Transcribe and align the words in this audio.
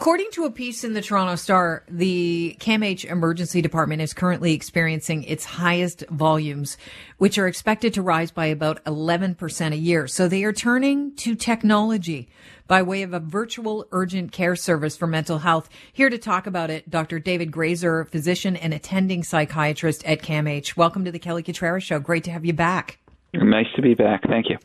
According 0.00 0.30
to 0.30 0.46
a 0.46 0.50
piece 0.50 0.82
in 0.82 0.94
the 0.94 1.02
Toronto 1.02 1.36
Star, 1.36 1.84
the 1.86 2.56
CAMH 2.58 3.04
Emergency 3.04 3.60
Department 3.60 4.00
is 4.00 4.14
currently 4.14 4.54
experiencing 4.54 5.24
its 5.24 5.44
highest 5.44 6.06
volumes, 6.08 6.78
which 7.18 7.36
are 7.36 7.46
expected 7.46 7.92
to 7.92 8.00
rise 8.00 8.30
by 8.30 8.46
about 8.46 8.82
11% 8.86 9.72
a 9.72 9.76
year. 9.76 10.06
So 10.06 10.26
they 10.26 10.42
are 10.44 10.54
turning 10.54 11.14
to 11.16 11.34
technology 11.34 12.30
by 12.66 12.80
way 12.80 13.02
of 13.02 13.12
a 13.12 13.20
virtual 13.20 13.86
urgent 13.92 14.32
care 14.32 14.56
service 14.56 14.96
for 14.96 15.06
mental 15.06 15.40
health. 15.40 15.68
Here 15.92 16.08
to 16.08 16.16
talk 16.16 16.46
about 16.46 16.70
it, 16.70 16.88
Dr. 16.88 17.18
David 17.18 17.50
Gratzer, 17.50 18.08
physician 18.08 18.56
and 18.56 18.72
attending 18.72 19.22
psychiatrist 19.22 20.02
at 20.06 20.22
CAMH. 20.22 20.78
Welcome 20.78 21.04
to 21.04 21.12
the 21.12 21.18
Kelly 21.18 21.42
Cutrara 21.42 21.82
Show. 21.82 21.98
Great 21.98 22.24
to 22.24 22.30
have 22.30 22.46
you 22.46 22.54
back. 22.54 23.00
Nice 23.34 23.66
to 23.76 23.82
be 23.82 23.92
back. 23.92 24.22
Thank 24.26 24.48
you. 24.48 24.56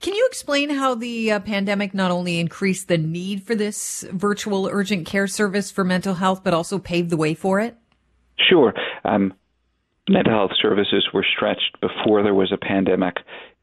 Can 0.00 0.14
you 0.14 0.26
explain 0.26 0.70
how 0.70 0.94
the 0.94 1.32
uh, 1.32 1.40
pandemic 1.40 1.94
not 1.94 2.10
only 2.10 2.38
increased 2.38 2.88
the 2.88 2.98
need 2.98 3.42
for 3.42 3.54
this 3.54 4.04
virtual 4.12 4.68
urgent 4.70 5.06
care 5.06 5.26
service 5.26 5.70
for 5.70 5.84
mental 5.84 6.14
health, 6.14 6.42
but 6.44 6.54
also 6.54 6.78
paved 6.78 7.10
the 7.10 7.16
way 7.16 7.34
for 7.34 7.60
it? 7.60 7.76
Sure. 8.48 8.72
Um, 9.04 9.34
mental 10.08 10.32
health 10.32 10.52
services 10.60 11.08
were 11.12 11.26
stretched 11.36 11.80
before 11.80 12.22
there 12.22 12.34
was 12.34 12.52
a 12.52 12.56
pandemic. 12.56 13.16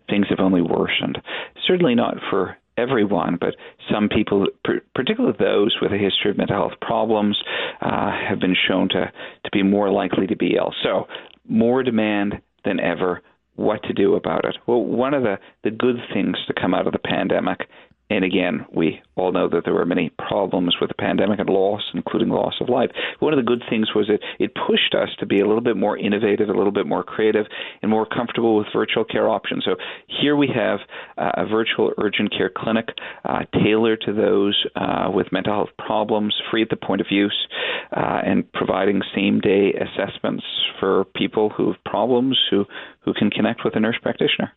Things 0.09 0.27
have 0.29 0.39
only 0.39 0.61
worsened. 0.61 1.19
Certainly 1.67 1.95
not 1.95 2.15
for 2.29 2.57
everyone, 2.77 3.37
but 3.39 3.55
some 3.91 4.09
people, 4.09 4.47
particularly 4.95 5.35
those 5.37 5.75
with 5.81 5.91
a 5.91 5.97
history 5.97 6.31
of 6.31 6.37
mental 6.37 6.55
health 6.55 6.79
problems, 6.81 7.37
uh, 7.81 8.11
have 8.11 8.39
been 8.39 8.55
shown 8.67 8.89
to, 8.89 9.11
to 9.43 9.51
be 9.51 9.63
more 9.63 9.89
likely 9.89 10.27
to 10.27 10.35
be 10.35 10.55
ill. 10.55 10.73
So, 10.83 11.07
more 11.47 11.83
demand 11.83 12.41
than 12.63 12.79
ever 12.79 13.21
what 13.59 13.83
to 13.83 13.93
do 13.93 14.15
about 14.15 14.45
it. 14.45 14.57
Well, 14.65 14.81
one 14.81 15.13
of 15.13 15.23
the, 15.23 15.37
the 15.63 15.71
good 15.71 15.97
things 16.13 16.37
to 16.47 16.53
come 16.59 16.73
out 16.73 16.87
of 16.87 16.93
the 16.93 16.99
pandemic 16.99 17.67
and 18.09 18.25
again, 18.25 18.65
we 18.73 19.01
all 19.15 19.31
know 19.31 19.47
that 19.49 19.65
there 19.65 19.73
were 19.73 19.85
many 19.85 20.09
problems 20.17 20.75
with 20.81 20.87
the 20.87 20.95
pandemic 20.95 21.39
and 21.39 21.49
loss, 21.49 21.83
including 21.93 22.29
loss 22.29 22.55
of 22.59 22.67
life. 22.67 22.89
One 23.19 23.33
of 23.33 23.37
the 23.37 23.43
good 23.43 23.61
things 23.69 23.89
was 23.93 24.09
it, 24.09 24.21
it 24.39 24.53
pushed 24.55 24.95
us 24.95 25.09
to 25.19 25.27
be 25.27 25.39
a 25.39 25.45
little 25.45 25.61
bit 25.61 25.77
more 25.77 25.95
innovative, 25.95 26.49
a 26.49 26.53
little 26.53 26.71
bit 26.71 26.87
more 26.87 27.03
creative, 27.03 27.45
and 27.81 27.91
more 27.91 28.07
comfortable 28.07 28.57
with 28.57 28.67
virtual 28.73 29.03
care 29.03 29.29
options. 29.29 29.63
So 29.63 29.75
here 30.07 30.35
we 30.35 30.49
have 30.55 30.79
uh, 31.17 31.31
a 31.37 31.45
virtual 31.45 31.93
urgent 31.99 32.31
care 32.35 32.49
clinic 32.55 32.87
uh, 33.25 33.41
tailored 33.63 34.01
to 34.01 34.13
those 34.13 34.65
uh, 34.75 35.11
with 35.13 35.31
mental 35.31 35.53
health 35.53 35.69
problems, 35.77 36.33
free 36.49 36.63
at 36.63 36.69
the 36.69 36.77
point 36.77 37.01
of 37.01 37.07
use, 37.11 37.47
uh, 37.95 38.21
and 38.25 38.51
providing 38.53 39.01
same 39.15 39.39
day 39.39 39.73
assessments 39.73 40.43
for 40.79 41.05
people 41.15 41.49
who 41.49 41.73
have 41.73 41.83
problems 41.83 42.39
who, 42.49 42.65
who 43.01 43.13
can 43.13 43.29
connect 43.29 43.63
with 43.63 43.75
a 43.75 43.79
nurse 43.79 43.97
practitioner. 44.01 44.51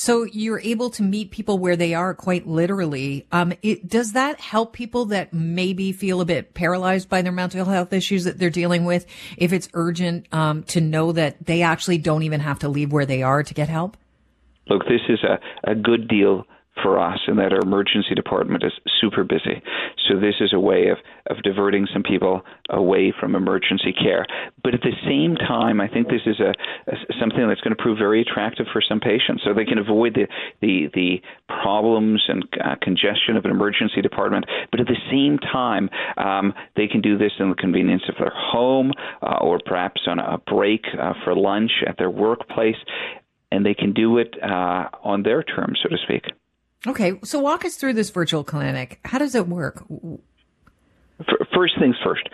So 0.00 0.24
you're 0.24 0.60
able 0.60 0.88
to 0.92 1.02
meet 1.02 1.30
people 1.30 1.58
where 1.58 1.76
they 1.76 1.92
are 1.92 2.14
quite 2.14 2.46
literally. 2.46 3.26
Um, 3.32 3.52
it, 3.60 3.86
does 3.86 4.12
that 4.12 4.40
help 4.40 4.72
people 4.72 5.04
that 5.06 5.34
maybe 5.34 5.92
feel 5.92 6.22
a 6.22 6.24
bit 6.24 6.54
paralyzed 6.54 7.10
by 7.10 7.20
their 7.20 7.32
mental 7.32 7.66
health 7.66 7.92
issues 7.92 8.24
that 8.24 8.38
they're 8.38 8.48
dealing 8.48 8.86
with? 8.86 9.04
If 9.36 9.52
it's 9.52 9.68
urgent, 9.74 10.24
um, 10.32 10.62
to 10.68 10.80
know 10.80 11.12
that 11.12 11.44
they 11.44 11.60
actually 11.60 11.98
don't 11.98 12.22
even 12.22 12.40
have 12.40 12.60
to 12.60 12.68
leave 12.70 12.90
where 12.90 13.04
they 13.04 13.22
are 13.22 13.42
to 13.42 13.52
get 13.52 13.68
help? 13.68 13.98
Look, 14.70 14.84
this 14.84 15.02
is 15.10 15.18
a, 15.22 15.38
a 15.70 15.74
good 15.74 16.08
deal 16.08 16.46
for 16.82 16.98
us 16.98 17.18
in 17.28 17.36
that 17.36 17.52
our 17.52 17.60
emergency 17.60 18.14
department 18.14 18.64
is 18.64 18.72
super 19.00 19.24
busy. 19.24 19.62
So 20.08 20.18
this 20.18 20.36
is 20.40 20.52
a 20.52 20.60
way 20.60 20.88
of, 20.88 20.98
of 21.30 21.42
diverting 21.42 21.86
some 21.92 22.02
people 22.02 22.42
away 22.68 23.12
from 23.18 23.34
emergency 23.34 23.92
care. 23.92 24.26
But 24.62 24.74
at 24.74 24.80
the 24.82 24.94
same 25.04 25.36
time, 25.36 25.80
I 25.80 25.88
think 25.88 26.08
this 26.08 26.26
is 26.26 26.40
a, 26.40 26.54
a 26.90 26.96
something 27.20 27.46
that's 27.48 27.60
going 27.60 27.76
to 27.76 27.82
prove 27.82 27.98
very 27.98 28.22
attractive 28.22 28.66
for 28.72 28.82
some 28.86 29.00
patients, 29.00 29.42
so 29.44 29.52
they 29.54 29.64
can 29.64 29.78
avoid 29.78 30.14
the 30.14 30.26
the, 30.60 30.88
the 30.94 31.20
problems 31.62 32.22
and 32.28 32.44
uh, 32.64 32.76
congestion 32.82 33.36
of 33.36 33.44
an 33.44 33.50
emergency 33.50 34.00
department. 34.02 34.44
But 34.70 34.80
at 34.80 34.86
the 34.86 35.00
same 35.10 35.38
time, 35.38 35.88
um, 36.16 36.52
they 36.76 36.86
can 36.86 37.00
do 37.00 37.18
this 37.18 37.32
in 37.38 37.50
the 37.50 37.56
convenience 37.56 38.02
of 38.08 38.14
their 38.18 38.32
home 38.34 38.92
uh, 39.22 39.38
or 39.40 39.60
perhaps 39.64 40.02
on 40.06 40.18
a 40.18 40.38
break 40.38 40.84
uh, 40.98 41.14
for 41.24 41.34
lunch 41.34 41.70
at 41.86 41.96
their 41.98 42.10
workplace 42.10 42.76
and 43.52 43.66
they 43.66 43.74
can 43.74 43.92
do 43.92 44.18
it 44.18 44.36
uh, 44.42 44.88
on 45.02 45.22
their 45.22 45.42
terms, 45.42 45.80
so 45.82 45.88
to 45.88 45.96
speak. 46.04 46.24
Okay, 46.86 47.18
so 47.22 47.40
walk 47.40 47.64
us 47.64 47.76
through 47.76 47.92
this 47.92 48.10
virtual 48.10 48.42
clinic. 48.42 49.00
How 49.04 49.18
does 49.18 49.34
it 49.34 49.46
work? 49.46 49.84
First 51.54 51.74
things 51.78 51.96
first, 52.02 52.28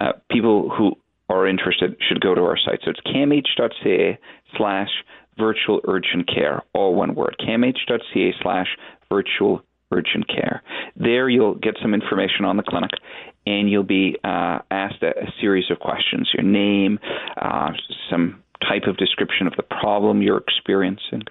uh, 0.00 0.12
people 0.30 0.70
who 0.70 0.96
are 1.28 1.46
interested 1.46 1.96
should 2.08 2.20
go 2.20 2.34
to 2.34 2.40
our 2.42 2.56
site. 2.56 2.80
So 2.84 2.90
it's 2.90 3.00
camh.ca 3.00 4.18
slash 4.56 4.88
virtual 5.38 5.80
urgent 5.86 6.28
care, 6.32 6.62
all 6.72 6.94
one 6.94 7.14
word, 7.14 7.36
camh.ca 7.40 8.34
slash 8.42 8.68
virtual 9.10 9.62
urgent 9.92 10.28
care. 10.28 10.62
There 10.96 11.28
you'll 11.28 11.54
get 11.54 11.76
some 11.82 11.92
information 11.92 12.44
on 12.44 12.56
the 12.56 12.62
clinic 12.62 12.90
and 13.46 13.70
you'll 13.70 13.82
be 13.82 14.16
uh, 14.24 14.60
asked 14.70 15.02
a, 15.02 15.08
a, 15.08 15.32
series 15.40 15.70
of 15.70 15.78
questions 15.78 16.30
your 16.32 16.42
name, 16.42 16.98
uh, 17.36 17.70
some 18.10 18.42
type 18.66 18.84
of 18.86 18.96
description 18.96 19.46
of 19.46 19.54
the 19.56 19.62
problem 19.62 20.22
you're 20.22 20.38
experiencing. 20.38 21.22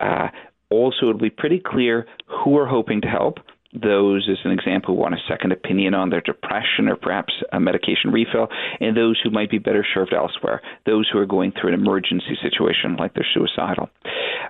Uh, 0.00 0.28
also, 0.70 1.08
it'll 1.08 1.20
be 1.20 1.30
pretty 1.30 1.60
clear 1.64 2.06
who 2.26 2.50
we're 2.50 2.66
hoping 2.66 3.00
to 3.02 3.08
help. 3.08 3.38
Those, 3.72 4.28
as 4.30 4.38
an 4.44 4.52
example, 4.52 4.94
who 4.94 5.00
want 5.00 5.14
a 5.14 5.28
second 5.28 5.50
opinion 5.50 5.94
on 5.94 6.10
their 6.10 6.20
depression 6.20 6.88
or 6.88 6.94
perhaps 6.94 7.32
a 7.52 7.58
medication 7.58 8.12
refill, 8.12 8.46
and 8.80 8.96
those 8.96 9.20
who 9.22 9.30
might 9.30 9.50
be 9.50 9.58
better 9.58 9.84
served 9.94 10.12
elsewhere, 10.12 10.62
those 10.86 11.08
who 11.12 11.18
are 11.18 11.26
going 11.26 11.52
through 11.52 11.74
an 11.74 11.80
emergency 11.80 12.38
situation 12.40 12.96
like 12.96 13.14
they're 13.14 13.26
suicidal. 13.34 13.90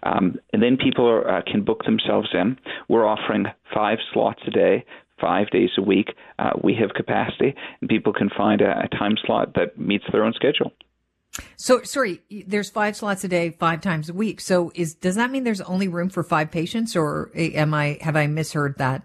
Um, 0.02 0.36
and 0.52 0.62
then 0.62 0.76
people 0.76 1.08
are, 1.08 1.38
uh, 1.38 1.42
can 1.42 1.64
book 1.64 1.84
themselves 1.84 2.28
in. 2.34 2.58
We're 2.88 3.06
offering 3.06 3.46
five 3.72 3.98
slots 4.12 4.42
a 4.46 4.50
day 4.50 4.84
five 5.20 5.48
days 5.50 5.70
a 5.78 5.82
week. 5.82 6.08
Uh, 6.38 6.50
we 6.62 6.74
have 6.74 6.90
capacity, 6.94 7.54
and 7.80 7.88
people 7.88 8.12
can 8.12 8.28
find 8.36 8.60
a, 8.60 8.84
a, 8.84 8.88
time 8.88 9.14
slot 9.24 9.54
that 9.54 9.78
meets 9.78 10.04
their 10.12 10.24
own 10.24 10.32
schedule. 10.34 10.72
So 11.56 11.82
sorry, 11.82 12.20
there's 12.46 12.70
five 12.70 12.96
slots 12.96 13.24
a 13.24 13.28
day, 13.28 13.50
five 13.50 13.80
times 13.80 14.08
a 14.08 14.14
week. 14.14 14.40
So 14.40 14.70
is 14.74 14.94
does 14.94 15.16
that 15.16 15.30
mean 15.30 15.44
there's 15.44 15.60
only 15.62 15.88
room 15.88 16.10
for 16.10 16.22
five 16.22 16.50
patients, 16.50 16.94
or 16.96 17.30
eh, 17.34 17.50
am 17.54 17.74
I 17.74 17.98
have 18.00 18.16
I 18.16 18.26
misheard 18.26 18.76
that? 18.78 19.02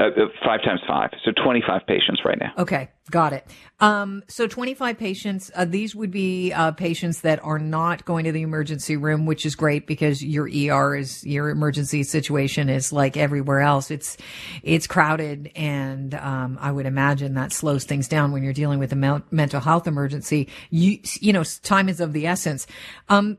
Uh, 0.00 0.04
uh, 0.04 0.28
five 0.44 0.62
times 0.62 0.80
five, 0.86 1.10
so 1.24 1.32
25 1.32 1.84
patients 1.88 2.20
right 2.24 2.38
now. 2.38 2.52
Okay, 2.56 2.88
got 3.10 3.32
it. 3.32 3.44
Um, 3.80 4.22
so 4.28 4.46
25 4.46 4.96
patients. 4.96 5.50
Uh, 5.52 5.64
these 5.64 5.92
would 5.96 6.12
be 6.12 6.52
uh, 6.52 6.70
patients 6.70 7.22
that 7.22 7.42
are 7.42 7.58
not 7.58 8.04
going 8.04 8.24
to 8.26 8.30
the 8.30 8.42
emergency 8.42 8.96
room, 8.96 9.26
which 9.26 9.44
is 9.44 9.56
great 9.56 9.88
because 9.88 10.22
your 10.24 10.44
ER 10.44 10.94
is 10.94 11.26
your 11.26 11.50
emergency 11.50 12.04
situation 12.04 12.68
is 12.68 12.92
like 12.92 13.16
everywhere 13.16 13.60
else. 13.60 13.90
It's 13.90 14.16
it's 14.62 14.86
crowded, 14.86 15.50
and 15.56 16.14
um, 16.14 16.58
I 16.60 16.70
would 16.70 16.86
imagine 16.86 17.34
that 17.34 17.52
slows 17.52 17.82
things 17.82 18.06
down 18.06 18.30
when 18.30 18.44
you're 18.44 18.52
dealing 18.52 18.78
with 18.78 18.92
a 18.92 18.96
me- 18.96 19.24
mental 19.32 19.60
health 19.60 19.88
emergency. 19.88 20.48
You 20.70 21.00
you 21.20 21.32
know, 21.32 21.42
time 21.64 21.88
is 21.88 21.98
of 21.98 22.12
the 22.12 22.28
essence. 22.28 22.68
Um, 23.08 23.38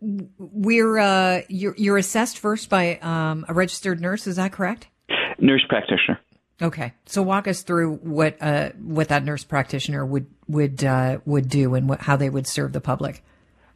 we're 0.00 0.96
uh, 0.96 1.42
you're, 1.50 1.74
you're 1.76 1.98
assessed 1.98 2.38
first 2.38 2.70
by 2.70 2.96
um, 3.00 3.44
a 3.46 3.52
registered 3.52 4.00
nurse. 4.00 4.26
Is 4.26 4.36
that 4.36 4.52
correct? 4.52 4.88
Nurse 5.42 5.64
practitioner. 5.68 6.18
Okay, 6.62 6.92
so 7.06 7.22
walk 7.22 7.48
us 7.48 7.62
through 7.62 7.96
what 7.96 8.36
uh, 8.40 8.70
what 8.80 9.08
that 9.08 9.24
nurse 9.24 9.44
practitioner 9.44 10.06
would 10.06 10.26
would 10.48 10.84
uh, 10.84 11.18
would 11.26 11.48
do 11.48 11.74
and 11.74 11.88
what, 11.88 12.00
how 12.00 12.16
they 12.16 12.30
would 12.30 12.46
serve 12.46 12.72
the 12.72 12.80
public. 12.80 13.22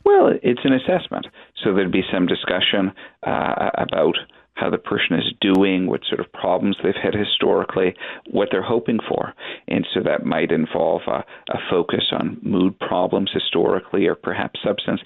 Well, 0.05 0.31
it's 0.43 0.61
an 0.63 0.73
assessment, 0.73 1.27
so 1.65 1.75
there'd 1.75 1.91
be 1.91 2.05
some 2.13 2.27
discussion 2.27 2.93
uh, 3.27 3.71
about 3.75 4.15
how 4.55 4.71
the 4.71 4.79
person 4.79 5.19
is 5.19 5.35
doing, 5.41 5.87
what 5.87 6.01
sort 6.09 6.21
of 6.21 6.33
problems 6.33 6.77
they've 6.83 6.95
had 7.03 7.15
historically, 7.15 7.95
what 8.31 8.49
they're 8.51 8.63
hoping 8.63 8.99
for. 9.07 9.35
And 9.69 9.87
so 9.93 10.01
that 10.03 10.25
might 10.25 10.51
involve 10.51 11.03
a, 11.07 11.25
a, 11.53 11.59
focus 11.71 12.05
on 12.11 12.39
mood 12.43 12.79
problems 12.79 13.31
historically 13.35 14.07
or 14.07 14.15
perhaps 14.15 14.59
substance 14.65 15.01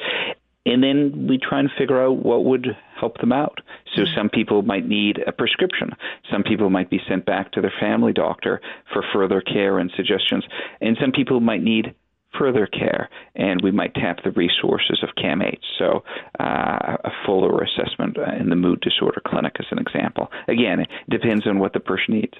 and 0.70 0.82
then 0.82 1.26
we 1.28 1.38
try 1.38 1.60
and 1.60 1.70
figure 1.78 2.02
out 2.02 2.24
what 2.24 2.44
would 2.44 2.76
help 2.98 3.18
them 3.18 3.32
out. 3.32 3.60
So 3.94 4.02
mm-hmm. 4.02 4.14
some 4.16 4.28
people 4.28 4.62
might 4.62 4.86
need 4.86 5.18
a 5.26 5.32
prescription. 5.32 5.90
Some 6.30 6.42
people 6.42 6.70
might 6.70 6.90
be 6.90 7.00
sent 7.08 7.26
back 7.26 7.52
to 7.52 7.60
their 7.60 7.72
family 7.80 8.12
doctor 8.12 8.60
for 8.92 9.02
further 9.12 9.40
care 9.40 9.78
and 9.78 9.90
suggestions. 9.96 10.44
And 10.80 10.96
some 11.00 11.12
people 11.12 11.40
might 11.40 11.62
need 11.62 11.94
further 12.38 12.66
care, 12.66 13.08
and 13.34 13.60
we 13.60 13.72
might 13.72 13.94
tap 13.94 14.18
the 14.22 14.30
resources 14.30 15.02
of 15.02 15.08
CAMH. 15.16 15.58
So, 15.78 16.04
uh, 16.38 16.96
a 17.04 17.10
fuller 17.26 17.60
assessment 17.62 18.16
in 18.38 18.50
the 18.50 18.56
mood 18.56 18.80
disorder 18.80 19.20
clinic, 19.26 19.56
as 19.58 19.66
an 19.70 19.78
example. 19.78 20.30
Again, 20.46 20.80
it 20.80 20.88
depends 21.08 21.46
on 21.46 21.58
what 21.58 21.72
the 21.72 21.80
person 21.80 22.14
needs. 22.14 22.34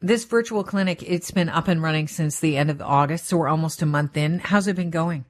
This 0.00 0.24
virtual 0.24 0.62
clinic, 0.64 1.02
it's 1.02 1.30
been 1.30 1.48
up 1.48 1.66
and 1.66 1.82
running 1.82 2.08
since 2.08 2.38
the 2.38 2.56
end 2.56 2.70
of 2.70 2.80
August, 2.80 3.26
so 3.26 3.38
we're 3.38 3.48
almost 3.48 3.82
a 3.82 3.86
month 3.86 4.16
in. 4.16 4.38
How's 4.38 4.68
it 4.68 4.76
been 4.76 4.90
going? 4.90 5.24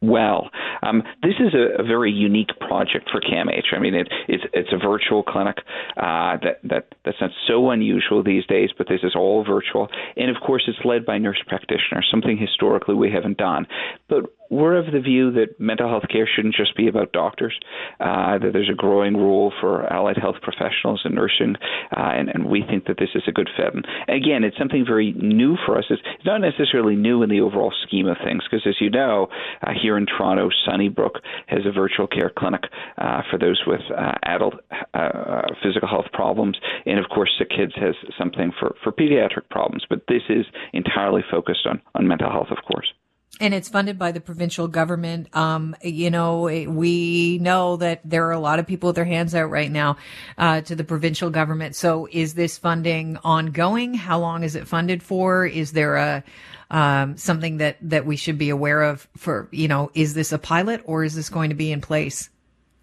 Well, 0.00 0.50
um, 0.82 1.02
this 1.22 1.34
is 1.38 1.54
a, 1.54 1.82
a, 1.82 1.84
very 1.84 2.10
unique 2.10 2.50
project 2.70 3.04
for 3.12 3.20
CAMH. 3.20 3.68
I 3.76 3.80
mean, 3.84 3.96
it, 4.00 4.08
it's 4.28 4.44
it's 4.58 4.72
a 4.72 4.80
virtual 4.92 5.22
clinic 5.32 5.58
uh, 5.96 6.34
that 6.44 6.56
that 6.70 6.84
that's 7.04 7.20
not 7.20 7.32
so 7.48 7.70
unusual 7.76 8.22
these 8.22 8.46
days, 8.46 8.70
but 8.78 8.86
this 8.92 9.02
is 9.02 9.14
all 9.20 9.38
virtual, 9.56 9.88
and 10.16 10.28
of 10.34 10.38
course, 10.46 10.64
it's 10.70 10.84
led 10.84 11.02
by 11.10 11.16
nurse 11.18 11.42
practitioners, 11.52 12.06
something 12.10 12.36
historically 12.38 12.94
we 12.94 13.10
haven't 13.10 13.38
done. 13.38 13.66
But 14.08 14.22
we're 14.50 14.78
of 14.82 14.92
the 14.92 15.00
view 15.00 15.30
that 15.38 15.60
mental 15.60 15.88
health 15.88 16.08
care 16.10 16.28
shouldn't 16.32 16.56
just 16.56 16.76
be 16.76 16.88
about 16.88 17.12
doctors, 17.12 17.56
uh, 18.00 18.36
that 18.42 18.50
there's 18.52 18.72
a 18.72 18.74
growing 18.74 19.16
role 19.16 19.52
for 19.60 19.86
allied 19.92 20.18
health 20.18 20.38
professionals 20.42 21.00
and 21.04 21.14
nursing, 21.14 21.54
uh, 21.96 22.12
and, 22.18 22.28
and 22.34 22.42
we 22.46 22.60
think 22.68 22.86
that 22.86 22.98
this 22.98 23.10
is 23.14 23.22
a 23.28 23.32
good 23.32 23.48
fit. 23.56 23.72
And 23.72 23.86
again, 24.08 24.42
it's 24.42 24.58
something 24.58 24.84
very 24.84 25.12
new 25.12 25.56
for 25.64 25.78
us. 25.78 25.84
It's, 25.88 26.02
it's 26.16 26.26
not 26.26 26.40
necessarily 26.40 26.96
new 26.96 27.22
in 27.22 27.30
the 27.30 27.40
overall 27.40 27.72
scheme 27.86 28.08
of 28.08 28.16
things, 28.24 28.42
because 28.42 28.66
as 28.66 28.80
you 28.80 28.90
know, 28.90 29.28
uh, 29.62 29.70
here 29.80 29.96
in 29.96 30.06
Toronto, 30.06 30.50
Sunnybrook 30.66 31.16
has 31.46 31.60
a 31.64 31.72
virtual 31.72 32.08
care 32.08 32.32
clinic 32.36 32.59
uh, 32.98 33.22
for 33.30 33.38
those 33.38 33.60
with 33.66 33.80
uh, 33.96 34.12
adult 34.24 34.54
uh, 34.94 35.42
physical 35.62 35.88
health 35.88 36.06
problems, 36.12 36.58
and 36.86 36.98
of 36.98 37.06
course, 37.08 37.30
Sick 37.38 37.50
Kids 37.50 37.72
has 37.76 37.94
something 38.18 38.52
for, 38.58 38.74
for 38.82 38.92
pediatric 38.92 39.48
problems. 39.50 39.84
But 39.88 40.02
this 40.08 40.22
is 40.28 40.46
entirely 40.72 41.22
focused 41.30 41.66
on, 41.66 41.80
on 41.94 42.06
mental 42.06 42.30
health, 42.30 42.48
of 42.50 42.58
course. 42.64 42.92
And 43.38 43.54
it's 43.54 43.68
funded 43.68 43.98
by 43.98 44.12
the 44.12 44.20
provincial 44.20 44.66
government. 44.66 45.34
Um, 45.36 45.76
you 45.82 46.10
know, 46.10 46.42
we 46.42 47.38
know 47.40 47.76
that 47.76 48.00
there 48.04 48.26
are 48.26 48.32
a 48.32 48.40
lot 48.40 48.58
of 48.58 48.66
people 48.66 48.88
with 48.88 48.96
their 48.96 49.04
hands 49.04 49.34
out 49.34 49.50
right 49.50 49.70
now 49.70 49.96
uh, 50.36 50.62
to 50.62 50.74
the 50.74 50.82
provincial 50.84 51.30
government. 51.30 51.76
So, 51.76 52.08
is 52.10 52.34
this 52.34 52.58
funding 52.58 53.18
ongoing? 53.22 53.94
How 53.94 54.18
long 54.18 54.42
is 54.42 54.56
it 54.56 54.66
funded 54.66 55.02
for? 55.02 55.46
Is 55.46 55.72
there 55.72 55.96
a 55.96 56.24
um, 56.70 57.16
something 57.16 57.58
that 57.58 57.76
that 57.82 58.04
we 58.04 58.16
should 58.16 58.36
be 58.36 58.50
aware 58.50 58.82
of? 58.82 59.08
For 59.16 59.48
you 59.52 59.68
know, 59.68 59.90
is 59.94 60.12
this 60.14 60.32
a 60.32 60.38
pilot 60.38 60.82
or 60.84 61.04
is 61.04 61.14
this 61.14 61.30
going 61.30 61.50
to 61.50 61.56
be 61.56 61.70
in 61.70 61.80
place? 61.80 62.30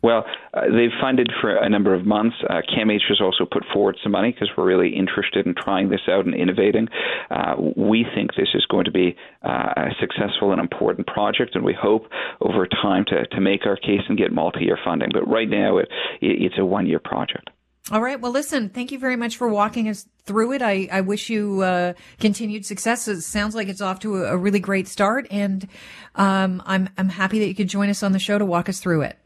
Well, 0.03 0.25
uh, 0.53 0.61
they've 0.71 0.93
funded 1.01 1.31
for 1.41 1.55
a 1.55 1.67
number 1.69 1.93
of 1.93 2.05
months. 2.05 2.35
Uh, 2.47 2.61
CAMH 2.69 3.01
has 3.09 3.19
also 3.19 3.45
put 3.45 3.63
forward 3.73 3.97
some 4.03 4.11
money 4.11 4.31
because 4.31 4.49
we're 4.55 4.65
really 4.65 4.95
interested 4.95 5.47
in 5.47 5.55
trying 5.55 5.89
this 5.89 6.01
out 6.07 6.25
and 6.25 6.35
innovating. 6.35 6.87
Uh, 7.31 7.55
we 7.75 8.05
think 8.13 8.35
this 8.35 8.49
is 8.53 8.65
going 8.67 8.85
to 8.85 8.91
be 8.91 9.15
uh, 9.43 9.73
a 9.75 9.89
successful 9.99 10.51
and 10.51 10.61
important 10.61 11.07
project, 11.07 11.55
and 11.55 11.65
we 11.65 11.73
hope 11.73 12.03
over 12.41 12.67
time 12.67 13.05
to, 13.07 13.25
to 13.27 13.41
make 13.41 13.65
our 13.65 13.75
case 13.75 14.01
and 14.07 14.17
get 14.17 14.31
multi 14.31 14.65
year 14.65 14.77
funding. 14.85 15.09
But 15.11 15.27
right 15.27 15.49
now, 15.49 15.79
it, 15.79 15.89
it's 16.21 16.55
a 16.59 16.65
one 16.65 16.85
year 16.85 16.99
project. 16.99 17.49
All 17.89 18.01
right. 18.01 18.19
Well, 18.19 18.33
listen, 18.33 18.69
thank 18.69 18.91
you 18.91 18.99
very 18.99 19.15
much 19.15 19.37
for 19.37 19.47
walking 19.47 19.87
us 19.87 20.05
through 20.25 20.51
it. 20.51 20.61
I, 20.61 20.89
I 20.91 21.01
wish 21.01 21.29
you 21.29 21.61
uh, 21.61 21.93
continued 22.19 22.65
success. 22.65 23.07
It 23.07 23.21
sounds 23.21 23.55
like 23.55 23.69
it's 23.69 23.79
off 23.79 23.99
to 24.01 24.17
a, 24.17 24.33
a 24.33 24.37
really 24.37 24.59
great 24.59 24.89
start, 24.89 25.25
and 25.31 25.67
um, 26.15 26.61
I'm, 26.65 26.89
I'm 26.97 27.07
happy 27.07 27.39
that 27.39 27.47
you 27.47 27.55
could 27.55 27.69
join 27.69 27.89
us 27.89 28.03
on 28.03 28.11
the 28.11 28.19
show 28.19 28.37
to 28.37 28.45
walk 28.45 28.67
us 28.67 28.79
through 28.79 29.03
it. 29.03 29.17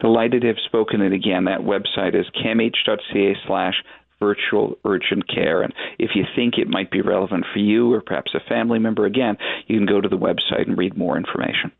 Delighted 0.00 0.42
to 0.42 0.48
have 0.48 0.56
spoken. 0.66 1.00
And 1.00 1.14
again, 1.14 1.44
that 1.44 1.60
website 1.60 2.14
is 2.14 2.26
camh.ca 2.42 3.36
slash 3.46 3.74
virtual 4.20 4.78
urgent 4.84 5.28
care. 5.28 5.62
And 5.62 5.72
if 5.98 6.10
you 6.14 6.24
think 6.34 6.54
it 6.58 6.68
might 6.68 6.90
be 6.90 7.00
relevant 7.00 7.44
for 7.52 7.58
you 7.58 7.92
or 7.92 8.00
perhaps 8.00 8.34
a 8.34 8.40
family 8.48 8.78
member, 8.78 9.06
again, 9.06 9.36
you 9.66 9.76
can 9.76 9.86
go 9.86 10.00
to 10.00 10.08
the 10.08 10.18
website 10.18 10.66
and 10.66 10.76
read 10.76 10.96
more 10.96 11.16
information. 11.16 11.72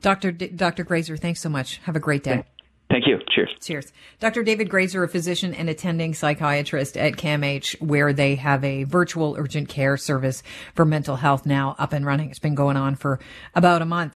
Dr. 0.00 0.32
D- 0.32 0.48
Dr. 0.48 0.84
Gratzer, 0.84 1.18
thanks 1.18 1.40
so 1.40 1.48
much. 1.48 1.78
Have 1.84 1.96
a 1.96 2.00
great 2.00 2.22
day. 2.22 2.44
Thank 2.90 3.06
you. 3.06 3.18
Cheers. 3.34 3.50
Cheers. 3.60 3.92
Dr. 4.18 4.42
David 4.42 4.70
Gratzer, 4.70 5.04
a 5.04 5.08
physician 5.08 5.52
and 5.52 5.68
attending 5.68 6.14
psychiatrist 6.14 6.96
at 6.96 7.14
CAMH, 7.14 7.80
where 7.82 8.14
they 8.14 8.36
have 8.36 8.64
a 8.64 8.84
virtual 8.84 9.36
urgent 9.38 9.68
care 9.68 9.98
service 9.98 10.42
for 10.74 10.86
mental 10.86 11.16
health 11.16 11.44
now 11.44 11.76
up 11.78 11.92
and 11.92 12.06
running. 12.06 12.30
It's 12.30 12.38
been 12.38 12.54
going 12.54 12.78
on 12.78 12.96
for 12.96 13.20
about 13.54 13.82
a 13.82 13.84
month. 13.84 14.14